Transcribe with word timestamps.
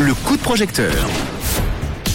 Le 0.00 0.14
coup 0.14 0.36
de 0.36 0.42
projecteur. 0.42 0.92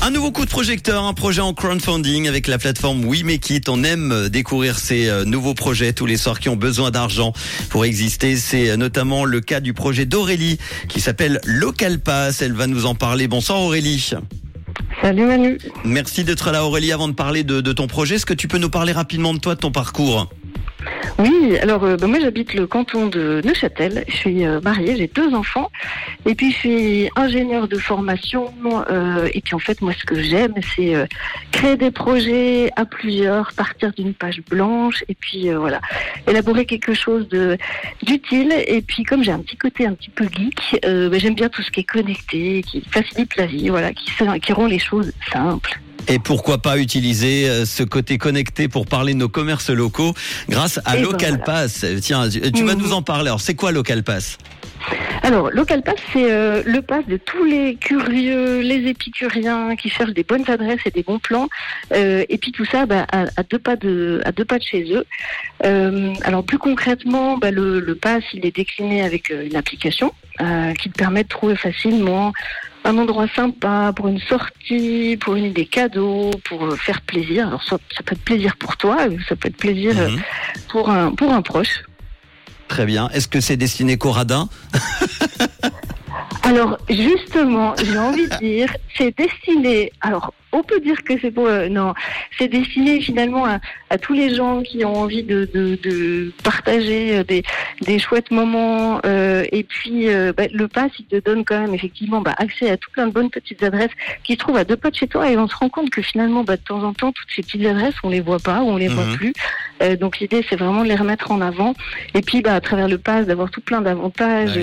Un 0.02 0.12
nouveau 0.12 0.32
coup 0.32 0.44
de 0.44 0.50
projecteur, 0.50 1.06
un 1.06 1.14
projet 1.14 1.40
en 1.40 1.54
crowdfunding 1.54 2.28
avec 2.28 2.48
la 2.48 2.58
plateforme 2.58 3.06
We 3.06 3.24
Make 3.24 3.50
It. 3.50 3.70
On 3.70 3.86
aime 3.86 4.28
découvrir 4.28 4.78
ces 4.78 5.08
euh, 5.08 5.24
nouveaux 5.24 5.54
projets 5.54 5.94
tous 5.94 6.06
les 6.06 6.18
soirs 6.18 6.42
qui 6.42 6.50
ont 6.50 6.58
besoin 6.58 6.92
d'argent 6.92 7.32
pour 7.70 7.86
exister. 7.86 8.36
C'est 8.36 8.72
euh, 8.72 8.76
notamment 8.76 9.24
le 9.24 9.40
cas 9.40 9.62
du 9.62 9.74
projet 9.74 10.06
d'Aurélie 10.06 10.58
qui 10.90 11.00
s'appelle 11.00 11.40
Local 11.46 12.00
Pass. 12.00 12.42
Elle 12.42 12.54
va 12.54 12.68
nous 12.68 12.86
en 12.86 12.94
parler. 12.94 13.30
Bonsoir 13.30 13.62
Aurélie. 13.62 14.12
Salut 15.02 15.26
Manu. 15.26 15.60
Merci 15.86 16.26
d'être 16.26 16.52
là 16.52 16.66
Aurélie. 16.66 16.92
Avant 16.92 17.08
de 17.08 17.14
parler 17.14 17.46
de, 17.46 17.62
de 17.62 17.72
ton 17.72 17.88
projet, 17.88 18.16
est-ce 18.16 18.26
que 18.26 18.34
tu 18.34 18.50
peux 18.50 18.58
nous 18.58 18.70
parler 18.70 18.92
rapidement 18.92 19.34
de 19.34 19.40
toi, 19.40 19.56
de 19.56 19.62
ton 19.62 19.72
parcours? 19.72 20.30
Oui, 21.20 21.58
alors 21.62 21.84
euh, 21.84 21.98
bah, 21.98 22.08
moi 22.08 22.20
j'habite 22.22 22.54
le 22.54 22.66
canton 22.66 23.08
de 23.08 23.42
Neuchâtel. 23.44 24.06
Je 24.08 24.16
suis 24.16 24.46
euh, 24.46 24.62
mariée, 24.62 24.96
j'ai 24.96 25.08
deux 25.08 25.34
enfants. 25.34 25.70
Et 26.26 26.34
puis 26.34 26.52
je 26.52 26.58
suis 26.58 27.10
ingénieure 27.18 27.68
de 27.68 27.78
formation. 27.78 28.54
euh, 28.90 29.28
et 29.34 29.42
puis 29.42 29.54
en 29.54 29.60
fait, 29.60 29.82
moi 29.82 29.92
ce 30.00 30.06
que 30.06 30.22
j'aime, 30.22 30.54
c'est 30.76 30.94
créer 31.52 31.76
des 31.76 31.92
projets 31.92 32.70
à 32.78 32.86
plusieurs, 32.86 33.52
partir 33.54 33.92
d'une 33.92 34.14
page 34.14 34.42
blanche 34.50 35.04
et 35.10 35.16
puis 35.16 35.50
voilà, 35.50 35.82
élaborer 36.28 36.66
quelque 36.66 36.94
chose 36.94 37.28
d'utile. 38.02 38.54
Et 38.68 38.82
puis 38.82 39.04
comme 39.04 39.24
j'ai 39.24 39.32
un 39.32 39.40
petit 39.40 39.58
côté 39.58 39.86
un 39.86 39.94
petit 39.94 40.10
peu 40.10 40.26
geek, 40.26 40.80
bah, 40.84 41.18
j'aime 41.18 41.36
bien 41.36 41.50
tout 41.50 41.62
ce 41.62 41.72
qui 41.72 41.82
est 41.82 41.84
connecté, 41.84 42.64
qui 42.64 42.82
facilite 42.90 43.36
la 43.36 43.46
vie, 43.46 43.70
voilà, 43.70 43.92
qui 43.94 44.54
rend 44.54 44.68
les 44.68 44.80
choses 44.80 45.12
simples. 45.32 45.80
Et 46.10 46.18
pourquoi 46.20 46.58
pas 46.58 46.78
utiliser 46.80 47.48
euh, 47.48 47.66
ce 47.66 47.84
côté 47.84 48.18
connecté 48.18 48.68
pour 48.68 48.88
parler 48.88 49.14
de 49.14 49.20
nos 49.20 49.30
commerces 49.30 49.70
locaux 49.70 50.14
grâce 50.50 50.80
à 50.86 50.96
ben 50.96 51.04
Local 51.04 51.30
voilà. 51.46 51.62
Pass. 51.62 51.86
Tiens, 52.02 52.28
tu 52.30 52.42
tu 52.52 52.64
vas 52.64 52.74
Mhm. 52.76 52.82
nous 52.82 52.94
en 52.94 53.02
parler. 53.04 53.28
Alors, 53.30 53.42
c'est 53.42 53.54
quoi 53.54 53.72
Local 53.72 54.04
Pass? 54.04 54.38
Alors, 55.22 55.52
Local 55.52 55.84
Pass, 55.84 55.98
c'est 56.14 56.32
euh, 56.32 56.64
le 56.66 56.82
pass 56.82 57.06
de 57.06 57.18
tous 57.18 57.44
les 57.44 57.76
curieux, 57.76 58.62
les 58.62 58.90
épicuriens 58.90 59.76
qui 59.76 59.90
cherchent 59.90 60.14
des 60.14 60.24
bonnes 60.24 60.50
adresses 60.50 60.80
et 60.86 60.92
des 60.92 61.04
bons 61.04 61.20
plans. 61.20 61.48
Euh, 61.94 62.24
et 62.28 62.38
puis 62.40 62.52
tout 62.52 62.66
ça 62.66 62.86
bah, 62.88 63.06
à, 63.12 63.26
à 63.38 63.44
deux 63.44 63.60
pas 63.60 63.76
de, 63.76 64.22
à 64.26 64.32
deux 64.32 64.46
pas 64.46 64.58
de 64.58 64.64
chez 64.64 64.92
eux. 64.94 65.06
Euh, 65.66 66.14
alors 66.24 66.44
plus 66.44 66.58
concrètement, 66.58 67.38
bah, 67.38 67.52
le, 67.52 67.80
le 67.82 67.96
pass, 67.96 68.24
il 68.34 68.46
est 68.46 68.56
décliné 68.56 69.04
avec 69.04 69.30
une 69.30 69.56
application 69.56 70.12
qui 70.80 70.90
te 70.90 70.98
permet 70.98 71.24
de 71.24 71.28
trouver 71.28 71.58
facilement 71.58 72.32
un 72.90 72.98
endroit 72.98 73.28
sympa 73.36 73.94
pour 73.96 74.08
une 74.08 74.20
sortie, 74.20 75.18
pour 75.22 75.36
une 75.36 75.46
idée 75.46 75.66
cadeau, 75.66 76.32
pour 76.44 76.66
euh, 76.66 76.76
faire 76.76 77.02
plaisir. 77.02 77.48
Alors 77.48 77.64
ça 77.64 77.78
peut 78.04 78.14
être 78.16 78.24
plaisir 78.24 78.56
pour 78.58 78.76
toi, 78.78 78.98
ça 79.28 79.36
peut 79.36 79.48
être 79.50 79.58
plaisir 79.58 79.94
euh, 79.98 80.10
Mhm. 80.10 80.22
pour 80.70 80.90
un 80.90 81.12
pour 81.14 81.32
un 81.32 81.42
proche. 81.42 81.84
Très 82.68 82.86
bien. 82.86 83.10
Est-ce 83.10 83.28
que 83.28 83.40
c'est 83.42 83.58
destiné 83.58 83.98
radins 84.02 84.48
Alors 86.44 86.78
justement, 86.90 87.76
j'ai 87.84 87.98
envie 87.98 88.28
de 88.28 88.38
dire, 88.38 88.74
c'est 88.98 89.16
destiné. 89.18 89.92
Alors 90.02 90.34
on 90.60 90.64
peut 90.64 90.80
dire 90.80 91.04
que 91.04 91.14
c'est 91.22 91.32
pour 91.32 91.48
euh, 91.48 91.70
non, 91.70 91.94
c'est 92.38 92.48
destiné 92.48 93.00
finalement 93.02 93.46
à, 93.46 93.60
à 93.90 93.98
tous 93.98 94.14
les 94.14 94.36
gens 94.36 94.62
qui 94.62 94.84
ont 94.86 94.96
envie 94.96 95.24
de, 95.24 95.50
de, 95.54 95.78
de 95.82 96.32
partager 96.44 97.18
euh, 97.20 97.24
des, 97.24 97.44
des 97.82 98.00
chouettes 98.00 98.32
moments. 98.32 99.00
euh, 99.06 99.44
et 99.52 99.64
puis 99.64 100.10
euh, 100.10 100.34
bah, 100.36 100.44
le 100.52 100.68
pass, 100.68 100.92
il 101.00 101.06
te 101.06 101.16
donne 101.20 101.44
quand 101.46 101.60
même 101.60 101.74
effectivement 101.74 102.22
bah, 102.22 102.34
accès 102.38 102.70
à 102.70 102.78
tout 102.78 102.92
plein 102.92 103.08
de 103.08 103.12
bonnes 103.14 103.30
petites 103.30 103.64
adresses 103.64 103.92
qui 104.24 104.34
se 104.34 104.38
trouvent 104.40 104.58
à 104.58 104.64
deux 104.64 104.78
pas 104.78 104.90
de 104.92 104.96
chez 104.96 105.08
toi. 105.08 105.30
Et 105.32 105.38
on 105.38 105.48
se 105.48 105.56
rend 105.56 105.70
compte 105.70 105.90
que 105.90 106.02
finalement, 106.02 106.44
bah, 106.44 106.58
de 106.58 106.62
temps 106.62 106.84
en 106.84 106.94
temps, 106.94 107.12
toutes 107.12 107.30
ces 107.36 107.42
petites 107.44 107.66
adresses, 107.66 107.96
on 108.04 108.10
les 108.10 108.22
voit 108.22 108.40
pas 108.40 108.62
ou 108.62 108.70
on 108.70 108.78
les 108.78 108.88
voit 108.88 109.06
Mhm. 109.06 109.16
plus. 109.18 109.34
Donc 110.00 110.20
l'idée, 110.20 110.46
c'est 110.50 110.58
vraiment 110.58 110.84
de 110.84 110.90
les 110.90 110.96
remettre 110.96 111.32
en 111.32 111.40
avant. 111.40 111.74
Et 112.14 112.22
puis 112.22 112.42
bah, 112.42 112.56
à 112.56 112.60
travers 112.62 112.90
le 112.90 112.98
pass, 112.98 113.26
d'avoir 113.26 113.50
tout 113.50 113.62
plein 113.62 113.82
d'avantages. 113.82 114.60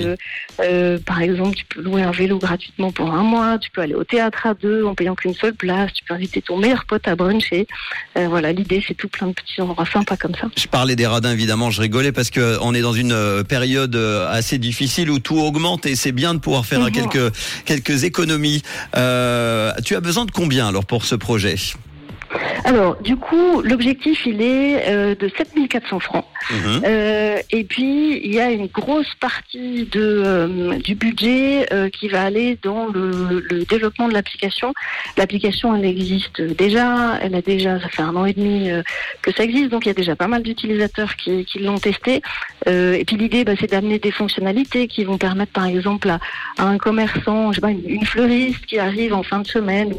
Ah 0.59 0.63
oui. 0.67 0.99
par 1.05 1.21
exemple, 1.21 1.55
tu 1.55 1.65
peux 1.65 1.81
louer 1.81 2.03
un 2.03 2.11
vélo 2.11 2.37
gratuitement 2.37 2.91
pour 2.91 3.11
un 3.13 3.23
mois, 3.23 3.57
tu 3.57 3.69
peux 3.71 3.81
aller 3.81 3.95
au 3.95 4.03
théâtre 4.03 4.45
à 4.45 4.53
deux 4.53 4.83
en 4.85 4.93
payant 4.95 5.15
qu'une 5.15 5.33
seule 5.33 5.53
place, 5.55 5.86
tu 5.93 6.03
peux 6.03 6.13
inviter 6.13 6.41
ton 6.41 6.57
meilleur 6.57 6.85
pote 6.85 7.07
à 7.07 7.15
bruncher. 7.15 7.67
Euh, 8.17 8.27
voilà, 8.27 8.51
l'idée 8.51 8.83
c'est 8.87 8.93
tout 8.93 9.07
plein 9.07 9.27
de 9.27 9.33
petits 9.33 9.61
endroits 9.61 9.85
sympas 9.85 10.17
comme 10.17 10.35
ça. 10.35 10.47
Je 10.57 10.67
parlais 10.67 10.95
des 10.95 11.07
radins, 11.07 11.31
évidemment, 11.31 11.69
je 11.71 11.81
rigolais 11.81 12.11
parce 12.11 12.29
que 12.29 12.39
euh, 12.39 12.57
on 12.61 12.73
est 12.73 12.81
dans 12.81 12.93
une 12.93 13.11
euh, 13.11 13.43
période 13.43 13.95
euh, 13.95 14.27
assez 14.29 14.57
difficile 14.57 15.09
où 15.09 15.19
tout 15.19 15.37
augmente 15.39 15.85
et 15.85 15.95
c'est 15.95 16.11
bien 16.11 16.33
de 16.33 16.39
pouvoir 16.39 16.65
faire 16.65 16.79
Mhm. 16.81 16.91
quelques 16.91 17.33
quelques 17.65 18.03
économies. 18.03 18.61
Euh, 18.95 19.71
tu 19.85 19.95
as 19.95 19.99
besoin 20.01 20.25
de 20.25 20.31
combien 20.31 20.67
alors 20.67 20.85
pour 20.85 21.05
ce 21.05 21.15
projet? 21.15 21.55
Alors, 22.65 23.01
du 23.01 23.15
coup, 23.15 23.61
l'objectif 23.61 24.25
il 24.25 24.41
est 24.41 24.89
euh, 24.89 25.15
de 25.15 25.29
7400 25.37 25.99
francs. 26.01 26.25
Mhm. 26.51 26.81
Euh, 26.85 27.37
et 27.51 27.63
puis, 27.63 28.21
il 28.23 28.33
y 28.33 28.39
a 28.39 28.51
une 28.51 28.67
grosse 28.67 29.13
partie 29.19 29.85
de, 29.85 30.23
euh, 30.25 30.77
du 30.77 30.95
budget 30.95 31.67
euh, 31.73 31.89
qui 31.89 32.07
va 32.07 32.23
aller 32.23 32.57
dans 32.61 32.87
le, 32.87 33.65
développement 33.67 34.07
de 34.07 34.13
l'application. 34.13 34.73
L'application, 35.17 35.75
elle 35.75 35.85
existe 35.85 36.41
déjà. 36.41 37.17
Elle 37.21 37.35
a 37.35 37.41
déjà, 37.41 37.79
ça 37.79 37.89
fait 37.89 38.01
un 38.01 38.15
an 38.15 38.25
et 38.25 38.33
demi 38.33 38.69
que 39.21 39.31
ça 39.33 39.43
existe, 39.43 39.69
donc 39.69 39.85
il 39.85 39.89
y 39.89 39.91
a 39.91 39.95
déjà 39.95 40.15
pas 40.15 40.27
mal 40.27 40.43
d'utilisateurs 40.43 41.15
qui, 41.15 41.45
l'ont 41.59 41.77
testé. 41.77 42.21
Et 42.67 43.03
puis 43.05 43.17
l'idée, 43.17 43.43
bah, 43.43 43.53
c'est 43.59 43.71
d'amener 43.71 43.99
des 43.99 44.11
fonctionnalités 44.11 44.87
qui 44.87 45.03
vont 45.03 45.17
permettre, 45.17 45.51
par 45.51 45.65
exemple, 45.65 46.09
à, 46.09 46.19
un 46.59 46.77
commerçant, 46.77 47.51
je 47.51 47.55
sais 47.55 47.61
pas, 47.61 47.71
une, 47.71 48.05
fleuriste 48.05 48.65
qui 48.65 48.79
arrive 48.79 49.13
en 49.13 49.23
fin 49.23 49.39
de 49.39 49.47
semaine 49.47 49.93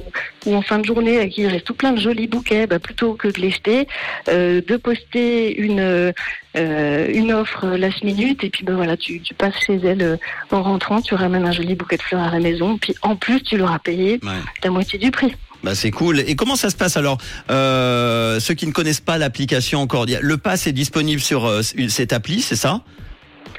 ou, 0.47 0.55
en 0.55 0.63
fin 0.63 0.79
de 0.79 0.85
journée, 0.85 1.19
à 1.19 1.27
qui 1.27 1.43
il 1.43 1.49
reste 1.49 1.67
tout 1.67 1.75
plein 1.75 1.93
de 1.93 2.01
jolis 2.01 2.27
bouquets, 2.27 2.67
bah, 2.67 2.79
plutôt 2.79 3.15
que 3.15 3.29
de 3.29 3.41
les 3.41 3.51
jeter, 3.51 3.87
de 4.29 4.77
poster 4.77 5.59
une 5.59 6.13
euh, 6.57 7.07
une 7.13 7.33
offre 7.33 7.67
last 7.77 8.03
minute 8.03 8.43
et 8.45 8.51
puis 8.51 8.65
ben 8.65 8.75
voilà 8.75 8.97
tu, 8.97 9.21
tu 9.21 9.35
passes 9.35 9.55
chez 9.67 9.77
elle 9.85 10.03
euh, 10.03 10.17
en 10.51 10.63
rentrant 10.63 11.01
tu 11.01 11.15
ramènes 11.15 11.47
un 11.47 11.53
joli 11.53 11.75
bouquet 11.75 11.97
de 11.97 12.03
fleurs 12.03 12.23
à 12.23 12.31
la 12.31 12.41
maison 12.41 12.79
puis 12.79 12.95
en 13.03 13.17
plus 13.17 13.43
tu 13.43 13.57
l'auras 13.57 13.79
payé 13.79 14.19
Ouais. 14.23 14.33
la 14.65 14.71
moitié 14.71 14.99
du 14.99 15.11
prix 15.11 15.35
Bah 15.63 15.75
c'est 15.75 15.91
cool. 15.91 16.21
Et 16.21 16.37
comment 16.37 16.57
ça 16.57 16.71
se 16.71 16.77
passe 16.77 16.97
alors 16.97 17.19
euh, 17.51 18.41
Ceux 18.41 18.55
qui 18.55 18.67
ne 18.67 18.73
connaissent 18.73 19.01
pas 19.01 19.19
l'application 19.19 19.81
encore, 19.81 20.07
le 20.09 20.37
pass 20.37 20.67
est 20.67 20.73
disponible 20.73 21.21
sur 21.21 21.51
cette 21.89 22.13
appli, 22.13 22.41
c'est 22.41 22.57
ça? 22.57 22.83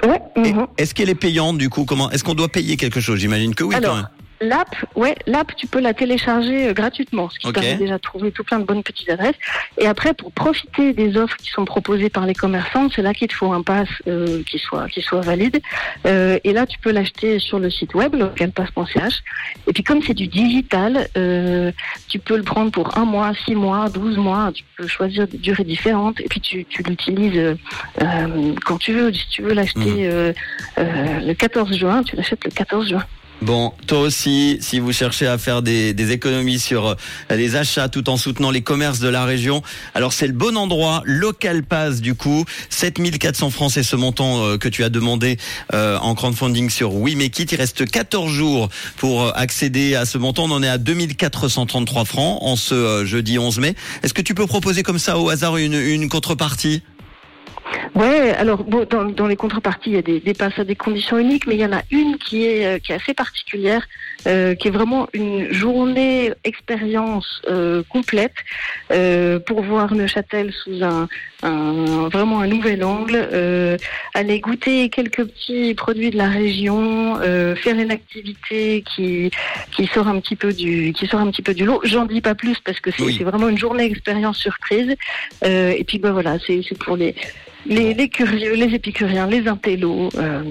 Ouais 0.03 0.21
mhm. 0.37 0.67
Est-ce 0.77 0.93
qu'elle 0.93 1.09
est 1.09 1.15
payante 1.15 1.57
du 1.57 1.69
coup? 1.69 1.83
Comment 1.85 2.09
Est-ce 2.11 2.23
qu'on 2.23 2.33
doit 2.35 2.47
payer 2.49 2.77
quelque 2.77 3.01
chose? 3.01 3.19
J'imagine 3.19 3.53
que 3.53 3.63
oui. 3.65 3.75
Alors, 3.75 3.91
quand 3.91 3.97
même. 3.97 4.07
L'app, 4.41 4.73
ouais, 4.95 5.15
l'app, 5.27 5.53
tu 5.57 5.67
peux 5.67 5.79
la 5.81 5.93
télécharger 5.93 6.67
euh, 6.69 6.73
gratuitement, 6.73 7.29
ce 7.29 7.39
qui 7.39 7.47
Ok. 7.47 7.55
permet 7.55 7.75
déjà 7.75 7.95
de 7.95 8.01
trouver 8.01 8.31
tout 8.31 8.43
plein 8.45 8.59
de 8.59 8.63
bonnes 8.63 8.83
petites 8.83 9.09
adresses. 9.09 9.35
Et 9.77 9.85
après, 9.85 10.13
pour 10.13 10.31
profiter 10.31 10.93
des 10.93 11.17
offres 11.17 11.35
qui 11.37 11.49
sont 11.49 11.65
proposées 11.65 12.09
par 12.09 12.25
les 12.25 12.33
commerçants, 12.33 12.89
c'est 12.89 13.01
là 13.01 13.13
qu'il 13.13 13.27
te 13.27 13.33
faut 13.33 13.51
un 13.51 13.61
pass 13.63 13.89
euh, 14.07 14.41
qui 14.49 14.57
soit 14.57 14.87
qui 14.87 15.01
soit 15.01 15.21
valide. 15.21 15.59
Euh, 16.05 16.39
et 16.45 16.53
là, 16.53 16.65
tu 16.65 16.79
peux 16.79 16.91
l'acheter 16.91 17.39
sur 17.39 17.59
le 17.59 17.69
site 17.69 17.93
web 17.95 18.15
localpass.ch. 18.15 19.23
Et 19.67 19.73
puis, 19.73 19.83
comme 19.83 20.01
c'est 20.01 20.13
du 20.13 20.27
digital, 20.27 21.07
euh, 21.17 21.71
tu 22.07 22.19
peux 22.19 22.37
le 22.37 22.43
prendre 22.43 22.71
pour 22.71 22.97
un 22.97 23.05
mois, 23.05 23.33
six 23.45 23.55
mois, 23.55 23.89
douze 23.89 24.17
mois. 24.17 24.51
Tu 24.53 24.63
peux 24.77 24.87
choisir 24.87 25.27
des 25.27 25.37
durées 25.37 25.65
différentes. 25.65 26.19
Et 26.21 26.27
puis, 26.29 26.39
tu, 26.39 26.63
tu 26.65 26.81
l'utilises 26.83 27.37
euh, 27.37 27.55
euh, 28.01 28.53
quand 28.65 28.77
tu 28.77 28.93
veux. 28.93 29.11
Si 29.13 29.27
tu 29.29 29.41
veux 29.41 29.53
l'acheter 29.53 29.79
Mhm. 29.79 29.95
euh, 30.03 30.33
euh, 30.77 31.19
le 31.19 31.33
14 31.33 31.75
juin, 31.75 32.03
tu 32.03 32.15
l'achètes 32.15 32.45
le 32.45 32.51
14 32.51 32.87
juin. 32.89 33.03
Bon, 33.41 33.71
toi 33.87 33.99
aussi, 33.99 34.57
si 34.59 34.79
vous 34.79 34.91
cherchez 34.91 35.25
à 35.25 35.37
faire 35.37 35.61
des, 35.61 35.93
des 35.93 36.11
économies 36.11 36.59
sur 36.59 36.87
euh, 36.87 36.95
les 37.29 37.55
achats 37.55 37.87
tout 37.87 38.09
en 38.09 38.17
soutenant 38.17 38.51
les 38.51 38.61
commerces 38.61 38.99
de 38.99 39.07
la 39.07 39.23
région, 39.23 39.63
alors 39.95 40.11
c'est 40.11 40.27
le 40.27 40.33
bon 40.33 40.57
endroit. 40.57 41.03
Local 41.05 41.63
Pass, 41.63 42.01
du 42.01 42.15
coup, 42.15 42.43
7400 42.69 43.49
francs, 43.49 43.71
c'est 43.71 43.83
ce 43.83 43.95
montant 43.95 44.43
euh, 44.43 44.57
que 44.57 44.67
tu 44.67 44.83
as 44.83 44.89
demandé 44.89 45.37
euh, 45.73 45.97
en 45.99 46.15
crowdfunding 46.15 46.69
sur 46.69 46.93
We. 46.95 47.13
Il 47.13 47.55
reste 47.55 47.89
14 47.89 48.29
jours 48.29 48.67
pour 48.97 49.35
accéder 49.37 49.95
à 49.95 50.05
ce 50.05 50.17
montant. 50.17 50.43
On 50.43 50.51
en 50.51 50.63
est 50.63 50.67
à 50.67 50.77
2433 50.77 52.03
francs 52.03 52.39
en 52.41 52.57
ce 52.57 53.05
jeudi 53.05 53.39
11 53.39 53.59
mai. 53.59 53.75
Est-ce 54.03 54.13
que 54.13 54.21
tu 54.21 54.35
peux 54.35 54.47
proposer 54.47 54.83
comme 54.83 54.99
ça 54.99 55.17
au 55.17 55.29
hasard 55.29 55.55
une 55.55 56.09
contrepartie? 56.09 56.83
Ouais, 57.95 58.31
alors 58.31 58.63
bon, 58.63 58.85
dans, 58.89 59.05
dans 59.05 59.27
les 59.27 59.35
contreparties, 59.35 59.89
il 59.91 59.95
y 59.95 59.97
a 59.97 60.01
des, 60.01 60.19
des 60.19 60.33
passes 60.33 60.57
à 60.59 60.63
des 60.63 60.75
conditions 60.75 61.17
uniques, 61.17 61.47
mais 61.47 61.55
il 61.55 61.61
y 61.61 61.65
en 61.65 61.73
a 61.73 61.81
une 61.91 62.17
qui 62.17 62.45
est, 62.45 62.65
euh, 62.65 62.79
qui 62.79 62.91
est 62.91 62.95
assez 62.95 63.13
particulière, 63.13 63.87
euh, 64.27 64.55
qui 64.55 64.67
est 64.67 64.71
vraiment 64.71 65.07
une 65.13 65.51
journée 65.51 66.31
expérience 66.43 67.41
euh, 67.49 67.83
complète 67.89 68.33
euh, 68.91 69.39
pour 69.39 69.61
voir 69.61 69.93
Neuchâtel 69.93 70.51
sous 70.53 70.83
un, 70.83 71.07
un 71.43 72.09
vraiment 72.09 72.39
un 72.41 72.47
nouvel 72.47 72.83
angle, 72.83 73.15
euh, 73.33 73.77
aller 74.13 74.39
goûter 74.39 74.89
quelques 74.89 75.25
petits 75.25 75.73
produits 75.73 76.09
de 76.11 76.17
la 76.17 76.29
région, 76.29 77.17
euh, 77.21 77.55
faire 77.55 77.77
une 77.77 77.91
activité 77.91 78.83
qui 78.95 79.31
qui 79.71 79.87
sort 79.87 80.07
un 80.07 80.19
petit 80.19 80.35
peu 80.35 80.53
du 80.53 80.93
qui 80.93 81.07
sort 81.07 81.19
un 81.21 81.31
petit 81.31 81.41
peu 81.41 81.53
du 81.53 81.65
lot. 81.65 81.81
J'en 81.83 82.05
dis 82.05 82.21
pas 82.21 82.35
plus 82.35 82.59
parce 82.59 82.79
que 82.79 82.91
c'est 82.91 83.03
Oui. 83.03 83.23
vraiment 83.23 83.49
une 83.49 83.57
journée 83.57 83.85
expérience 83.85 84.37
surprise. 84.37 84.95
Euh, 85.45 85.73
et 85.77 85.83
puis 85.83 85.99
ben 85.99 86.11
voilà, 86.11 86.37
c'est 86.45 86.61
c'est 86.67 86.77
pour 86.77 86.97
les 86.97 87.15
les, 87.65 88.09
curieux, 88.09 88.53
les 88.53 88.73
épicuriens, 88.75 89.27
les 89.27 89.47
intellos. 89.47 90.09
Euh, 90.15 90.43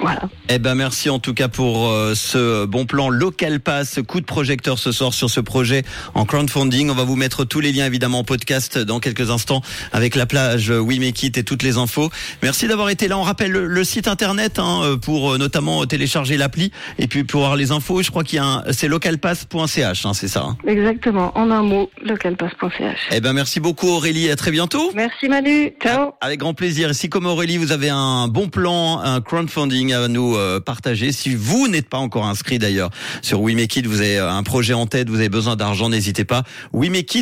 Voilà. 0.00 0.22
Eh 0.48 0.58
ben 0.58 0.74
merci 0.74 1.10
en 1.10 1.18
tout 1.18 1.34
cas 1.34 1.48
pour 1.48 1.88
euh, 1.90 2.14
ce 2.14 2.64
bon 2.64 2.86
plan 2.86 3.08
local 3.10 3.60
pass, 3.60 4.00
coup 4.06 4.20
de 4.20 4.26
projecteur 4.26 4.78
ce 4.78 4.92
soir 4.92 5.12
sur 5.12 5.30
ce 5.30 5.40
projet 5.40 5.84
en 6.14 6.24
crowdfunding. 6.24 6.90
On 6.90 6.94
va 6.94 7.04
vous 7.04 7.16
mettre 7.16 7.44
tous 7.44 7.60
les 7.60 7.72
liens 7.72 7.86
évidemment 7.86 8.20
en 8.20 8.24
podcast 8.24 8.78
dans 8.78 8.98
quelques 8.98 9.30
instants 9.30 9.60
avec 9.92 10.14
la 10.16 10.26
plage 10.26 10.70
We 10.70 10.98
Make 10.98 11.22
It 11.22 11.38
et 11.38 11.44
toutes 11.44 11.62
les 11.62 11.76
infos. 11.76 12.10
Merci 12.42 12.66
d'avoir 12.66 12.88
été 12.90 13.08
là. 13.08 13.18
On 13.18 13.22
rappelle 13.22 13.52
le, 13.52 13.66
le 13.66 13.84
site 13.84 14.08
internet 14.08 14.58
hein, 14.58 14.98
pour 15.02 15.32
euh, 15.32 15.38
notamment 15.38 15.84
télécharger 15.86 16.36
l'appli 16.36 16.72
et 16.98 17.06
puis 17.06 17.24
pour 17.24 17.42
avoir 17.42 17.56
les 17.56 17.70
infos. 17.70 18.02
Je 18.02 18.10
crois 18.10 18.24
qu'il 18.24 18.36
y 18.36 18.40
a 18.40 18.44
un, 18.44 18.64
c'est 18.72 18.88
localpass.ch, 18.88 20.06
hein, 20.06 20.14
c'est 20.14 20.28
ça. 20.28 20.44
Hein? 20.48 20.56
Exactement. 20.66 21.36
En 21.36 21.50
un 21.50 21.62
mot, 21.62 21.90
localpass.ch. 22.02 22.98
Eh 23.12 23.20
ben 23.20 23.32
merci 23.32 23.60
beaucoup 23.60 23.88
Aurélie. 23.88 24.30
À 24.30 24.36
très 24.36 24.50
bientôt. 24.50 24.90
Merci 24.94 25.28
Manu. 25.28 25.72
Ciao. 25.82 26.12
Avec 26.20 26.40
grand 26.40 26.54
plaisir. 26.54 26.90
Et 26.90 26.94
si 26.94 27.08
comme 27.08 27.26
Aurélie, 27.26 27.58
vous 27.58 27.72
avez 27.72 27.90
un 27.90 28.28
bon 28.28 28.48
plan, 28.48 29.00
un 29.00 29.20
crowdfunding 29.20 29.89
à 29.92 30.08
nous 30.08 30.36
euh, 30.36 30.60
partager, 30.60 31.12
si 31.12 31.34
vous 31.34 31.68
n'êtes 31.68 31.88
pas 31.88 31.98
encore 31.98 32.26
inscrit 32.26 32.58
d'ailleurs 32.58 32.90
sur 33.22 33.40
We 33.40 33.54
Make 33.54 33.76
It, 33.76 33.86
vous 33.86 34.00
avez 34.00 34.18
un 34.18 34.42
projet 34.42 34.74
en 34.74 34.86
tête, 34.86 35.08
vous 35.08 35.16
avez 35.16 35.28
besoin 35.28 35.56
d'argent, 35.56 35.88
n'hésitez 35.88 36.24
pas. 36.24 36.44
We 36.72 36.90
Make 36.90 37.14